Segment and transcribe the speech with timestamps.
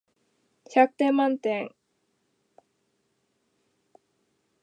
[0.65, 1.69] 百点満点